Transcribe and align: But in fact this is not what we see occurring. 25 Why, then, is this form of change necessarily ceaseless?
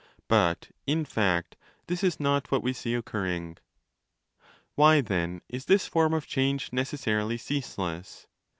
But 0.27 0.69
in 0.87 1.05
fact 1.05 1.57
this 1.85 2.03
is 2.03 2.19
not 2.19 2.49
what 2.49 2.63
we 2.63 2.73
see 2.73 2.95
occurring. 2.95 3.57
25 3.93 4.43
Why, 4.73 4.99
then, 5.01 5.41
is 5.47 5.65
this 5.65 5.85
form 5.85 6.15
of 6.15 6.25
change 6.25 6.73
necessarily 6.73 7.37
ceaseless? 7.37 8.25